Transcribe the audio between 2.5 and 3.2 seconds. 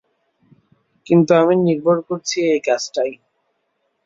এই কাজটায়।